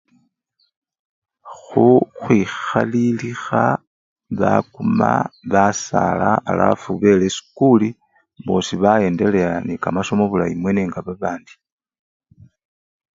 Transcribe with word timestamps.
Khuu! 1.57 1.99
khwikhalilikha 2.19 3.63
bakuma 4.39 5.11
basala 5.53 6.29
alafu 6.51 6.89
bela 7.01 7.23
esikuli 7.29 7.89
bosi 8.45 8.75
baendelea 8.83 9.49
nekamasomo 9.67 10.23
bulayi 10.31 10.55
mwene 10.61 10.81
nga 10.89 10.99
babandi. 11.07 11.53